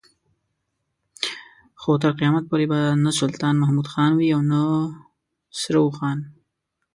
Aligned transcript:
خو 1.81 1.91
تر 2.01 2.11
قيامت 2.19 2.43
پورې 2.49 2.65
به 2.71 2.79
نه 3.03 3.11
سلطان 3.19 3.53
محمد 3.61 3.87
خان 3.93 4.11
وي 4.15 4.29
او 4.35 4.41
نه 4.51 4.61
سره 5.61 5.77
اوښان. 5.85 6.17